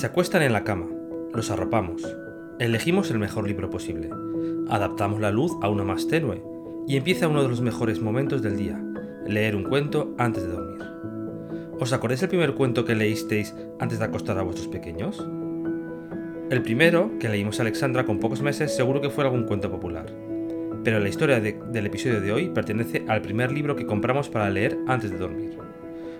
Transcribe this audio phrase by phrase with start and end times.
[0.00, 0.86] Se acuestan en la cama,
[1.34, 2.16] los arropamos,
[2.58, 4.08] elegimos el mejor libro posible,
[4.70, 6.42] adaptamos la luz a una más tenue
[6.88, 8.82] y empieza uno de los mejores momentos del día,
[9.26, 10.82] leer un cuento antes de dormir.
[11.78, 15.22] ¿Os acordáis el primer cuento que leísteis antes de acostar a vuestros pequeños?
[16.48, 20.06] El primero, que leímos a Alexandra con pocos meses, seguro que fue algún cuento popular.
[20.82, 24.48] Pero la historia de- del episodio de hoy pertenece al primer libro que compramos para
[24.48, 25.58] leer antes de dormir.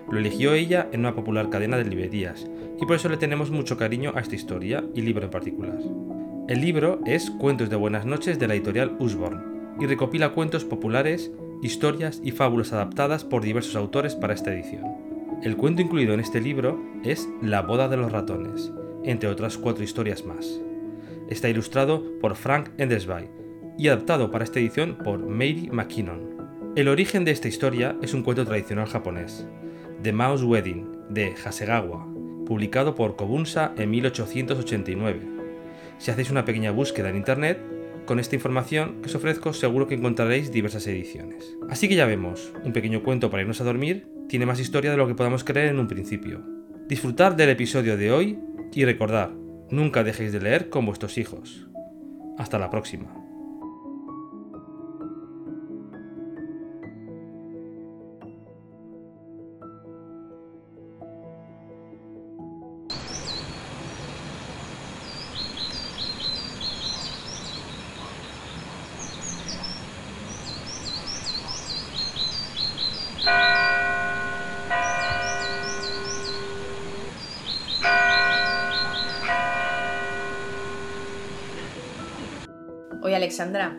[0.09, 2.47] Lo eligió ella en una popular cadena de librerías,
[2.79, 5.79] y por eso le tenemos mucho cariño a esta historia y libro en particular.
[6.47, 9.41] El libro es Cuentos de Buenas noches de la editorial Usborne,
[9.79, 14.83] y recopila cuentos populares, historias y fábulas adaptadas por diversos autores para esta edición.
[15.43, 18.71] El cuento incluido en este libro es La boda de los ratones,
[19.03, 20.59] entre otras cuatro historias más.
[21.29, 23.29] Está ilustrado por Frank Endersby
[23.77, 26.73] y adaptado para esta edición por Mary McKinnon.
[26.75, 29.47] El origen de esta historia es un cuento tradicional japonés,
[30.03, 32.07] The Mouse Wedding, de Hasegawa,
[32.47, 35.19] publicado por Kobunsa en 1889.
[35.99, 37.59] Si hacéis una pequeña búsqueda en internet,
[38.07, 41.55] con esta información que os ofrezco seguro que encontraréis diversas ediciones.
[41.69, 44.97] Así que ya vemos, un pequeño cuento para irnos a dormir tiene más historia de
[44.97, 46.41] lo que podamos creer en un principio.
[46.87, 48.39] Disfrutar del episodio de hoy
[48.73, 49.31] y recordar,
[49.69, 51.67] nunca dejéis de leer con vuestros hijos.
[52.39, 53.20] Hasta la próxima.
[83.11, 83.77] Oye Alexandra,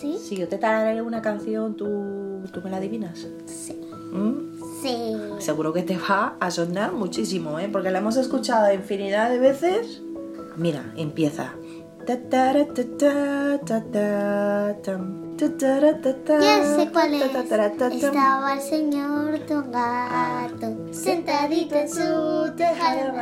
[0.00, 0.18] ¿Sí?
[0.18, 3.28] si yo te tararé una canción, ¿tú, tú me la adivinas?
[3.46, 3.80] Sí.
[4.12, 4.58] ¿Mm?
[4.82, 5.16] Sí.
[5.38, 7.68] Seguro que te va a sonar muchísimo, ¿eh?
[7.70, 10.02] Porque la hemos escuchado infinidad de veces.
[10.56, 11.54] Mira, empieza.
[12.06, 12.16] Ya
[16.64, 17.22] sé cuál es.
[17.22, 20.66] Estaba el señor Don Gato
[21.08, 23.12] sentadito en su tejado.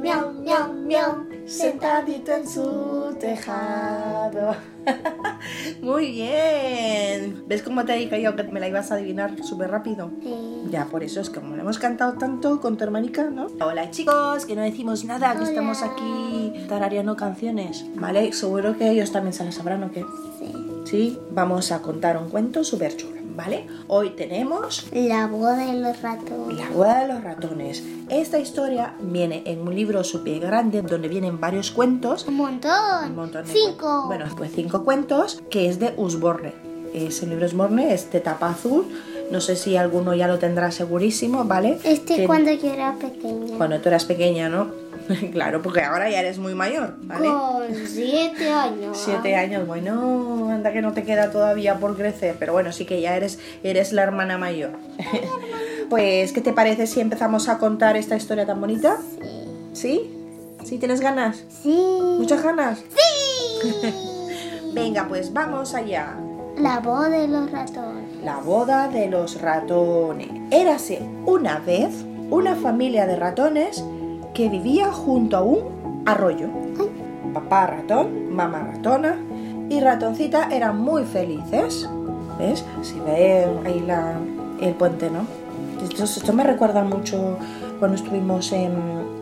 [0.00, 1.26] Miau, miau, miau.
[1.46, 4.56] Sentadito en su tejado.
[5.82, 7.44] Muy bien.
[7.46, 10.10] ¿Ves cómo te dije yo que me la ibas a adivinar súper rápido?
[10.22, 10.34] Sí.
[10.70, 13.46] Ya, por eso es que como lo hemos cantado tanto con tu hermanica, ¿no?
[13.60, 15.48] Hola chicos, que no decimos nada, que Hola.
[15.48, 17.86] estamos aquí tarareando canciones.
[17.94, 18.32] ¿Vale?
[18.32, 20.04] Seguro que ellos también se las sabrán o qué.
[20.40, 20.52] Sí.
[20.86, 23.66] Sí, vamos a contar un cuento súper chulo, ¿vale?
[23.88, 26.58] Hoy tenemos La boda de los ratones.
[26.58, 27.82] La boda de los ratones.
[28.08, 32.26] Esta historia viene en un libro súper grande donde vienen varios cuentos.
[32.26, 33.10] Un montón.
[33.10, 33.76] Un montón de Cinco.
[33.78, 34.06] cuentos.
[34.06, 36.52] Bueno, pues cinco cuentos, que es de Usborne.
[36.94, 38.86] Ese libro Usborne es de tapa azul.
[39.30, 41.78] No sé si alguno ya lo tendrá segurísimo, ¿vale?
[41.82, 43.56] Este Que- cuando yo era pequeña.
[43.58, 44.68] Cuando tú eras pequeña, ¿no?
[45.32, 47.28] claro, porque ahora ya eres muy mayor, ¿vale?
[47.28, 48.98] Con siete años.
[48.98, 53.00] Siete años, bueno, anda que no te queda todavía por crecer, pero bueno, sí que
[53.00, 54.72] ya eres, eres la hermana mayor.
[55.90, 58.98] pues, ¿qué te parece si empezamos a contar esta historia tan bonita?
[59.20, 59.70] Sí.
[59.72, 60.10] ¿Sí?
[60.64, 61.44] ¿Sí tienes ganas?
[61.62, 61.76] Sí.
[62.18, 62.78] ¿Muchas ganas?
[62.80, 63.92] Sí.
[64.72, 66.16] Venga, pues vamos allá.
[66.58, 68.24] La boda de los ratones.
[68.24, 70.30] La boda de los ratones.
[70.50, 73.84] Érase una vez una familia de ratones
[74.36, 76.48] que vivía junto a un arroyo.
[77.32, 79.16] Papá ratón, mamá ratona
[79.70, 81.88] y ratoncita eran muy felices.
[82.38, 82.62] ¿Ves?
[82.82, 84.12] Si ve ahí la,
[84.60, 85.20] el puente, ¿no?
[85.82, 87.38] Esto, esto me recuerda mucho
[87.78, 88.74] cuando estuvimos en,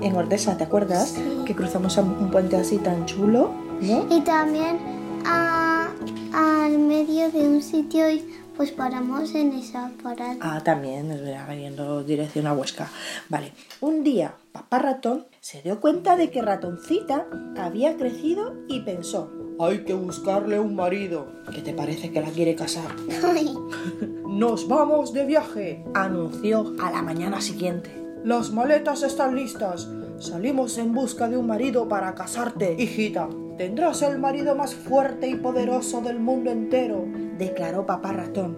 [0.03, 1.11] en Ordesa, ¿te acuerdas?
[1.11, 1.23] Sí.
[1.45, 3.51] Que cruzamos un un puente así tan chulo,
[3.81, 4.05] ¿no?
[4.11, 4.79] Y también
[5.25, 5.89] a-
[6.33, 8.25] al medio de un sitio y
[8.57, 10.37] pues paramos en esa parada.
[10.41, 12.91] Ah, también, es verdad, yendo dirección a Huesca.
[13.29, 19.31] Vale, un día papá ratón se dio cuenta de que ratoncita había crecido y pensó,
[19.59, 21.27] hay que buscarle un marido.
[21.53, 22.95] ¿Qué te parece que la quiere casar?
[24.27, 27.91] Nos vamos de viaje, anunció a la mañana siguiente.
[28.25, 29.89] Las maletas están listas.
[30.19, 33.29] Salimos en busca de un marido para casarte, hijita.
[33.57, 37.05] Tendrás el marido más fuerte y poderoso del mundo entero,
[37.39, 38.57] declaró papá ratón.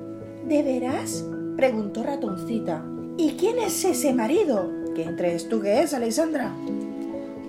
[0.48, 1.24] ¿De veras?
[1.56, 2.82] Preguntó Ratoncita.
[3.18, 4.70] ¿Y quién es ese marido?
[4.94, 6.48] ¿Quién crees tú que es, Alexandra?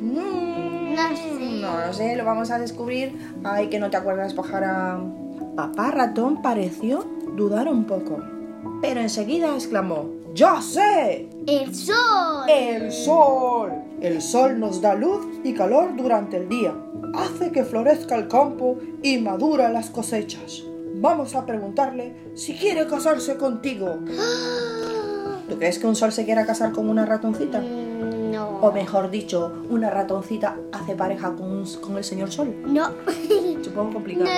[0.01, 1.61] Mm, No sé.
[1.61, 3.17] No lo sé, lo vamos a descubrir.
[3.43, 4.99] Ay, que no te acuerdas, pájara.
[5.55, 7.05] Papá ratón pareció
[7.35, 8.19] dudar un poco,
[8.81, 11.27] pero enseguida exclamó: ¡Ya sé!
[11.47, 12.47] El sol.
[12.47, 13.71] El sol.
[14.01, 16.75] El sol nos da luz y calor durante el día.
[17.15, 20.63] Hace que florezca el campo y madura las cosechas.
[20.93, 23.97] Vamos a preguntarle si quiere casarse contigo.
[25.49, 27.59] ¿Tú crees que un sol se quiera casar con una ratoncita?
[27.59, 28.59] Mm, No.
[28.61, 32.53] O mejor dicho, una ratoncita hace pareja con, un- con el señor sol.
[32.67, 32.91] No.
[33.63, 34.29] Supongo complicado.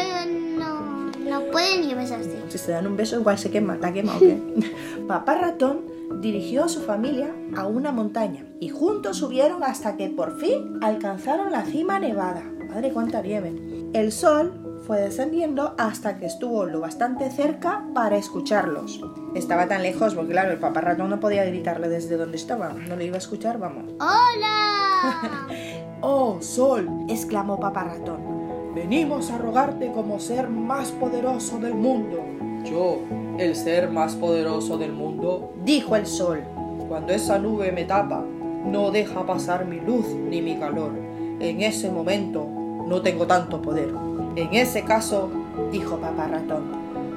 [0.57, 2.37] No, no, no pueden ni besarse.
[2.47, 4.37] Si se dan un beso, igual se quema, ¿está quema o qué?
[5.09, 5.85] Papá ratón
[6.21, 11.51] dirigió a su familia a una montaña y juntos subieron hasta que por fin alcanzaron
[11.51, 12.43] la cima nevada.
[12.69, 13.89] Madre cuánta nieve.
[13.93, 19.01] El sol fue descendiendo hasta que estuvo lo bastante cerca para escucharlos.
[19.33, 22.69] Estaba tan lejos porque claro, el papá ratón no podía gritarle desde donde estaba.
[22.73, 23.85] No le iba a escuchar, vamos.
[23.99, 25.47] ¡Hola!
[26.01, 26.87] ¡Oh, sol!
[27.09, 28.75] exclamó papá ratón.
[28.75, 32.23] Venimos a rogarte como ser más poderoso del mundo.
[32.63, 32.99] Yo,
[33.39, 36.43] el ser más poderoso del mundo, Dijo el sol.
[36.87, 38.23] cuando esa nube me tapa,
[38.65, 40.91] no deja pasar mi luz ni mi calor.
[41.39, 42.45] En ese momento
[42.87, 43.89] no tengo tanto poder.
[44.35, 45.29] En ese caso,
[45.71, 46.63] dijo papá ratón.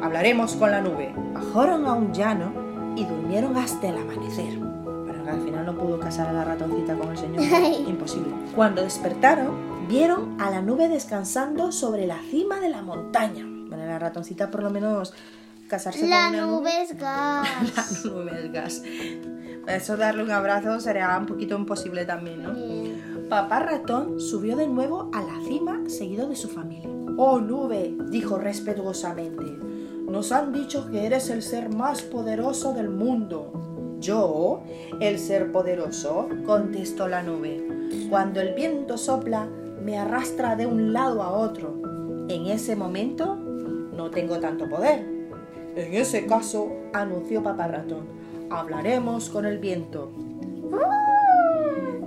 [0.02, 1.12] Hablaremos con la nube.
[1.34, 2.52] Bajaron a un llano
[2.96, 4.58] y durmieron hasta el amanecer.
[5.06, 7.42] Pero al final no pudo casar a la ratoncita con el señor.
[7.88, 8.28] Imposible.
[8.54, 9.50] Cuando despertaron,
[9.88, 13.44] vieron a la nube descansando sobre la cima de la montaña.
[13.68, 15.14] Bueno, la ratoncita por lo menos
[15.72, 17.48] casarse La con una nube es gas.
[18.04, 18.82] La nube es gas.
[19.66, 23.28] Eso darle un abrazo sería un poquito imposible también, ¿no?
[23.30, 26.90] Papá ratón subió de nuevo a la cima seguido de su familia.
[27.16, 29.44] Oh nube, dijo respetuosamente,
[30.06, 33.96] nos han dicho que eres el ser más poderoso del mundo.
[33.98, 34.64] Yo,
[35.00, 37.66] el ser poderoso, contestó la nube.
[38.10, 39.48] Cuando el viento sopla,
[39.82, 41.80] me arrastra de un lado a otro.
[42.28, 45.11] En ese momento, no tengo tanto poder.
[45.76, 48.04] En ese caso, Anunció papá ratón.
[48.50, 50.12] Hablaremos con el viento.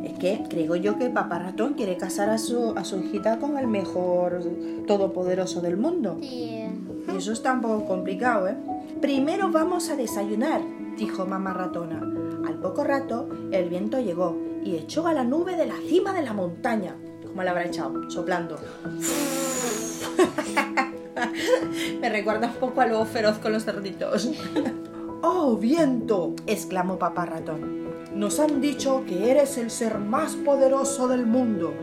[0.04, 3.58] Es que creo yo que papá ratón quiere casar a su, a su hijita con
[3.58, 4.42] el mejor
[4.86, 6.20] todopoderoso del mundo.
[6.22, 6.66] Sí.
[7.12, 8.56] Y eso está un poco complicado, ¿eh?
[9.02, 10.62] Primero vamos a desayunar,
[10.98, 12.00] dijo mamá ratona.
[12.48, 16.22] Al poco rato, el viento llegó y echó a la nube de la cima de
[16.22, 16.96] la montaña.
[17.26, 18.10] ¿Cómo la habrá echado?
[18.10, 18.58] Soplando.
[22.02, 24.30] Me recuerda un poco a lobo feroz con los cerditos.
[25.22, 26.34] ¡Oh, viento!
[26.48, 27.86] exclamó papá ratón.
[28.14, 31.74] Nos han dicho que eres el ser más poderoso del mundo.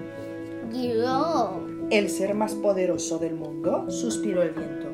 [0.73, 1.61] Yo.
[1.91, 3.91] ¿El ser más poderoso del mundo?
[3.91, 4.89] suspiró el viento.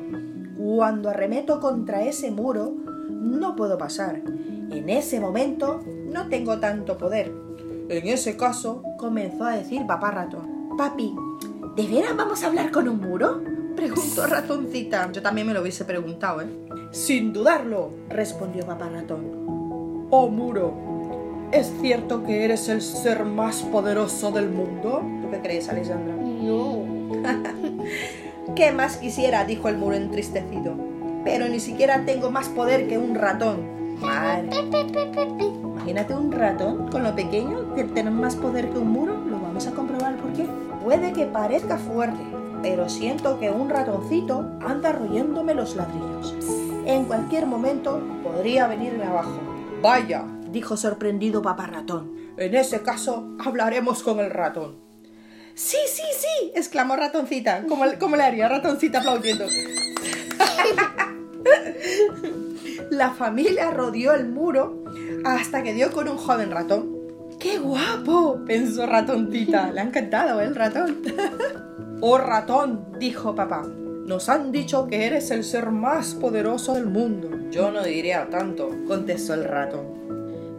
[0.57, 2.73] Cuando arremeto contra ese muro,
[3.09, 4.21] no puedo pasar.
[4.71, 5.81] En ese momento,
[6.11, 7.31] no tengo tanto poder.
[7.87, 10.75] en ese caso, Comenzó a decir papá ratón.
[10.77, 11.15] Papi,
[11.77, 13.41] ¿de veras vamos a hablar con un muro?
[13.79, 15.09] Preguntó ratoncita.
[15.13, 16.47] Yo también me lo hubiese preguntado, ¿eh?
[16.91, 20.07] sin dudarlo, Respondió papá ratón.
[20.09, 20.73] oh muro,
[21.53, 25.01] ¿es cierto que eres el ser más poderoso del mundo?
[25.21, 26.13] ¿Tú qué crees, Alexandra?
[26.13, 26.83] No.
[28.55, 29.45] ¿Qué más quisiera?
[29.45, 30.73] dijo el muro entristecido.
[31.23, 33.95] Pero ni siquiera tengo más poder que un ratón.
[34.01, 34.49] Madre.
[35.73, 39.15] Imagínate un ratón con lo pequeño que tener más poder que un muro.
[39.25, 40.45] Lo vamos a comprobar por qué.
[40.83, 42.21] Puede que parezca fuerte,
[42.61, 46.35] pero siento que un ratoncito anda royéndome los ladrillos.
[46.85, 49.39] En cualquier momento podría venirme abajo,
[49.81, 52.13] Vaya, dijo sorprendido papá ratón.
[52.37, 54.77] en ese caso hablaremos con el ratón.
[55.55, 57.63] Sí, sí, sí, exclamó ratoncita.
[57.67, 59.45] ¿Cómo, cómo le haría ratoncita aplaudiendo?
[62.91, 64.83] La familia rodeó el muro
[65.25, 66.97] hasta que dio con un joven ratón.
[67.39, 68.39] ¡Qué guapo!
[68.45, 69.71] pensó ratoncita.
[69.71, 70.97] Le ha encantado ¿eh, el ratón.
[72.01, 73.63] Oh ratón, Dijo papá.
[74.05, 77.29] nos han dicho que eres el ser más poderoso del mundo.
[77.51, 78.69] Yo no diría tanto.
[78.87, 79.85] Contestó el ratón.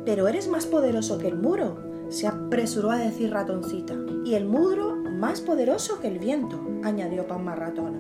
[0.04, 1.78] Pero eres más poderoso que el muro,
[2.08, 3.94] se apresuró a decir ratoncita.
[4.24, 7.98] Y el muro más poderoso que el viento, añadió Pamma ratona.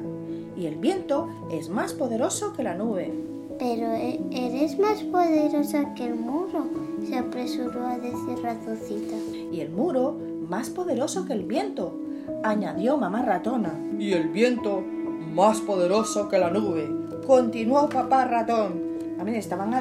[0.56, 3.12] Y el viento es más poderoso que la nube.
[3.58, 6.66] Pero e- eres más poderosa que el muro.
[7.06, 9.16] Se apresuró a decir ratoncita.
[9.52, 10.16] Y el muro
[10.48, 11.94] más poderoso que el viento,
[12.42, 13.74] añadió mamá ratona.
[13.98, 16.88] Y el viento más poderoso que la nube.
[17.26, 18.90] Continuó papá ratón.
[19.22, 19.74] Ver, estaban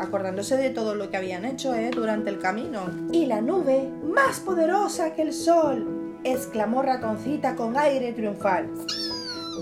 [0.00, 1.90] acordándose de todo lo que habían hecho ¿eh?
[1.94, 2.80] durante el camino.
[3.12, 8.70] Y la nube más poderosa que el sol, exclamó ratoncita con aire triunfal.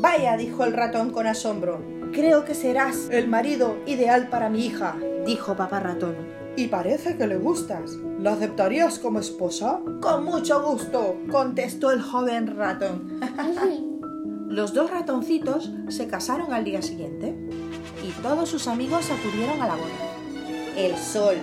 [0.00, 1.82] Vaya, dijo el ratón con asombro.
[2.12, 4.96] Creo que serás el marido ideal para mi hija,
[5.26, 6.39] dijo papá ratón.
[6.56, 7.92] Y parece que le gustas.
[8.18, 9.80] ¿La aceptarías como esposa?
[10.00, 13.20] Con mucho gusto, contestó el joven ratón.
[14.48, 17.36] Los dos ratoncitos se casaron al día siguiente
[18.02, 20.76] y todos sus amigos acudieron a la boda.
[20.76, 21.36] El sol,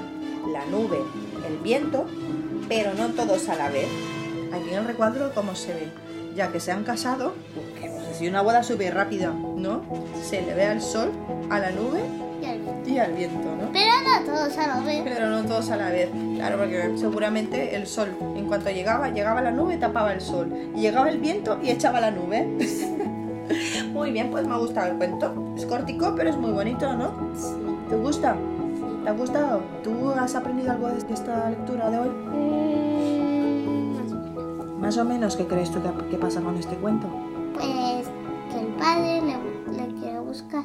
[0.51, 0.99] la nube,
[1.47, 2.05] el viento,
[2.67, 3.87] pero no todos a la vez.
[4.51, 5.87] Aquí en el recuadro cómo se ve,
[6.35, 7.33] ya que se han casado,
[7.79, 9.83] que pues, sido una boda súper rápida, ¿no?
[10.21, 11.11] Se le ve al sol,
[11.49, 12.26] a la nube
[12.87, 13.55] Y al viento.
[13.55, 13.69] ¿no?
[13.73, 15.01] Pero no todos a la vez.
[15.03, 19.41] Pero no todos a la vez, claro, porque seguramente el sol, en cuanto llegaba, llegaba
[19.41, 20.53] la nube, tapaba el sol.
[20.75, 22.47] Y llegaba el viento y echaba la nube.
[23.91, 25.53] muy bien, pues me ha gustado el cuento.
[25.57, 27.11] Es cortico, pero es muy bonito, ¿no?
[27.35, 27.55] Sí.
[27.89, 28.35] ¿Te gusta?
[28.35, 28.83] sí.
[29.03, 29.61] ¿Te ha gustado?
[29.83, 32.09] ¿Tú has aprendido algo de esta lectura de hoy?
[32.09, 33.57] Mm,
[34.79, 35.35] más o menos.
[35.35, 35.79] ¿qué crees tú
[36.09, 37.07] que, pasa con este cuento?
[37.53, 38.07] Pues
[38.51, 39.37] que el padre le,
[39.77, 40.63] le quiere buscar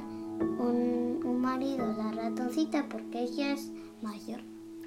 [1.59, 4.41] la ratoncita porque ella es mayor.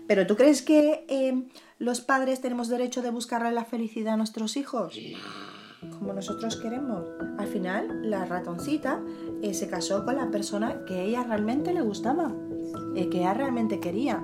[0.07, 4.57] ¿Pero tú crees que eh, los padres tenemos derecho de buscarle la felicidad a nuestros
[4.57, 4.97] hijos?
[5.99, 7.05] Como nosotros queremos.
[7.37, 8.99] Al final, la ratoncita
[9.43, 12.33] eh, se casó con la persona que ella realmente le gustaba,
[12.95, 14.23] eh, que ella realmente quería.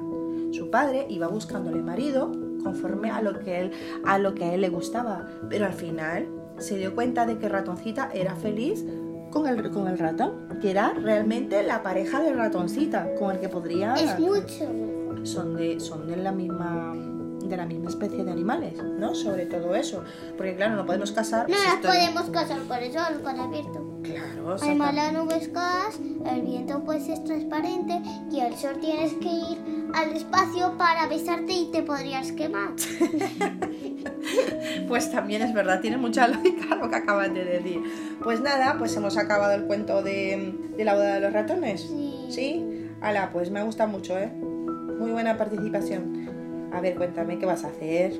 [0.51, 2.31] Su padre iba buscándole marido
[2.63, 3.71] conforme a lo que él,
[4.03, 7.49] a lo que a él le gustaba, pero al final se dio cuenta de que
[7.49, 8.83] ratoncita era feliz
[9.31, 13.49] con el, con el ratón, que era realmente la pareja de ratoncita, con el que
[13.49, 15.25] podría Es mucho mejor.
[15.27, 16.93] son de, son de la misma
[17.41, 19.13] de la misma especie de animales, ¿no?
[19.15, 20.03] Sobre todo eso.
[20.37, 21.49] Porque claro, no podemos casar.
[21.49, 23.87] No las esto- podemos casar con el sol, con el viento.
[24.03, 25.99] Claro, Además la nube es gas,
[26.33, 31.51] el viento pues es transparente y el sol tienes que ir al espacio para besarte
[31.53, 32.69] y te podrías quemar.
[34.87, 37.81] Pues también es verdad, tiene mucha lógica lo que acabas de decir.
[38.23, 41.81] Pues nada, pues hemos acabado el cuento de, de la boda de los ratones.
[41.81, 42.25] Sí.
[42.29, 42.87] ¿Sí?
[43.01, 44.31] Ala, pues me gusta mucho, ¿eh?
[44.31, 46.69] Muy buena participación.
[46.73, 48.13] A ver, cuéntame qué vas a hacer.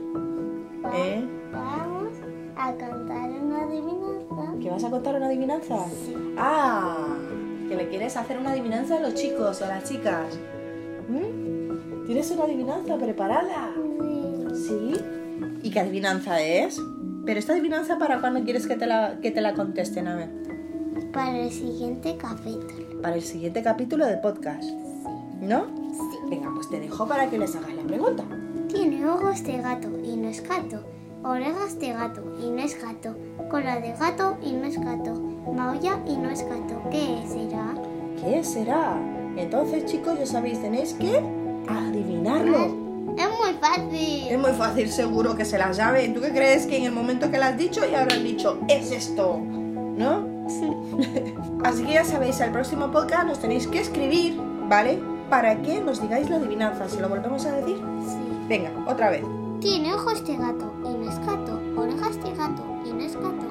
[0.84, 1.24] Va- ¿Eh?
[1.52, 2.14] Vamos
[2.58, 4.60] a cantar una adivinanza.
[4.62, 5.78] ¿Que vas a contar una adivinanza?
[6.06, 6.16] Sí.
[6.38, 7.08] Ah,
[7.70, 10.38] que le quieres hacer una adivinanza a los chicos y a las chicas.
[11.10, 12.06] ¿Mm?
[12.06, 13.74] ¿Tienes una adivinanza preparada?
[13.76, 14.94] Sí.
[14.94, 14.94] Sí.
[15.64, 16.82] ¿Y qué adivinanza es?
[17.26, 20.30] Pero esta adivinanza para cuándo quieres que te la, que te la contesten, a ver.
[21.14, 23.02] Para el siguiente capítulo.
[23.02, 24.64] Para el siguiente capítulo del podcast,
[25.42, 25.66] ¿no?
[25.92, 26.18] Sí.
[26.30, 28.24] Venga, pues te dejo para que les hagas la pregunta.
[28.68, 30.84] Tiene ojos de gato y no es gato.
[31.24, 33.16] Orejas de gato y no es gato.
[33.50, 35.14] Cola de gato y no es gato.
[35.54, 36.82] Maulla y no es gato.
[36.90, 37.74] ¿Qué será?
[38.20, 38.98] ¿Qué será?
[39.38, 41.22] Entonces, chicos, ya sabéis, tenéis que
[41.68, 42.81] adivinarlo.
[43.72, 44.28] Es muy fácil.
[44.30, 46.10] Es muy fácil, seguro que se la sabe.
[46.10, 48.92] ¿Tú qué crees que en el momento que la has dicho ya habrán dicho, es
[48.92, 49.40] esto?
[49.40, 50.30] ¿No?
[51.64, 54.38] Así que ya sabéis, al próximo podcast nos tenéis que escribir,
[54.68, 55.00] ¿vale?
[55.30, 56.90] Para que nos digáis la adivinanza.
[56.90, 57.78] ¿Se lo volvemos a decir?
[58.06, 58.18] Sí.
[58.50, 59.24] Venga, otra vez.
[59.62, 61.62] Tiene ojos de gato y no es gato.
[61.78, 63.46] Orejas de gato y no es gato.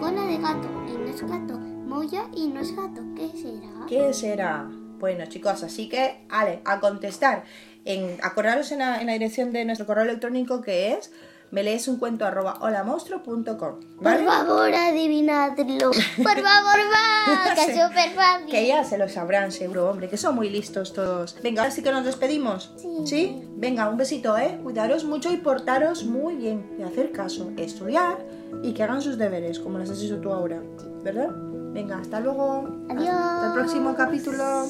[0.00, 1.58] Cola de gato y no es gato.
[1.86, 3.02] Maulla y no es gato.
[3.14, 3.86] ¿Qué será?
[3.86, 4.70] ¿Qué será?
[4.98, 7.44] Bueno, chicos, así que, ale, a contestar.
[7.84, 11.10] En, acordaros en la, en la dirección de nuestro correo electrónico que es
[11.50, 14.22] me lees un cuento arroba holamonstruo.com, ¿vale?
[14.22, 15.90] Por favor, adivinadlo.
[15.90, 17.54] Por favor, va.
[17.56, 17.80] Que es Sí.
[17.82, 18.46] súper fácil.
[18.50, 21.36] Que ya se lo sabrán seguro, hombre, que son muy listos todos.
[21.42, 22.72] Venga, ahora sí que nos despedimos.
[23.04, 23.42] Sí.
[23.56, 24.60] Venga, un besito, ¿eh?
[24.62, 26.70] Cuidaros mucho y portaros muy bien.
[26.78, 28.18] Y hacer caso, estudiar
[28.62, 30.62] y que hagan sus deberes, como las has hecho tú ahora.
[31.02, 31.30] ¿Verdad?
[31.72, 32.68] Venga, hasta luego.
[32.90, 33.08] Adiós.
[33.08, 34.66] Hasta el próximo capítulo.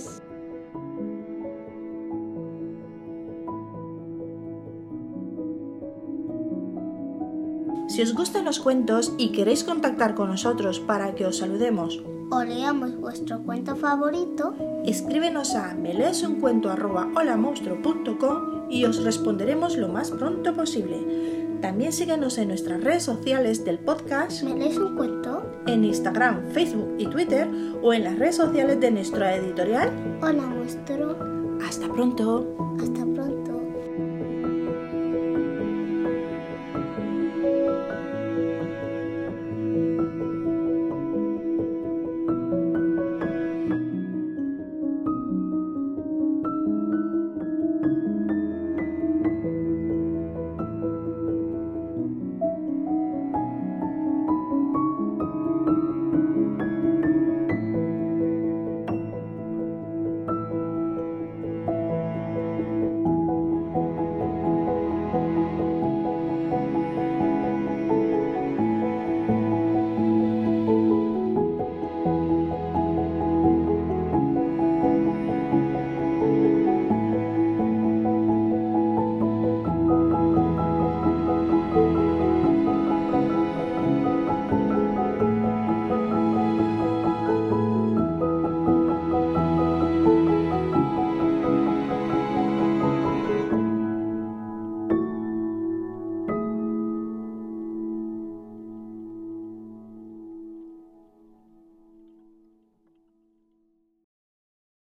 [8.01, 12.43] Si os gustan los cuentos y queréis contactar con nosotros para que os saludemos O
[12.43, 14.55] leamos vuestro cuento favorito.
[14.87, 21.59] Escríbenos a meleesuncuento.holamonstruo.com y os responderemos lo más pronto posible.
[21.61, 25.43] También síguenos en nuestras redes sociales del podcast, ¿Me lees un cuento?
[25.67, 27.51] en Instagram, Facebook y Twitter
[27.83, 29.91] o en las redes sociales de nuestra editorial.
[30.23, 31.19] Hola, muestro.
[31.69, 32.47] Hasta pronto.
[32.81, 33.40] Hasta pronto.